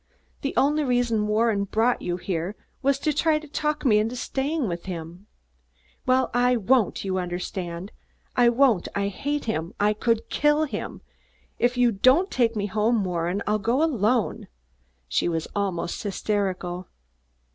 [0.41, 4.67] The only reason Warren brought you here, was to try to talk me into staying
[4.67, 5.27] with him.
[6.07, 7.91] Well, I won't, you understand?
[8.35, 8.87] I won't!
[8.95, 9.75] I hate him!
[9.79, 11.01] I could kill him!
[11.59, 14.47] If you won't take me home, Warren, I'll go alone."
[15.07, 16.87] She was almost hysterical.